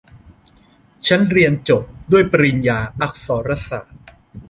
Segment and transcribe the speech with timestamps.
[1.07, 3.99] ฉันเรียนจบด้วยปริญญาอักษรศาสตร์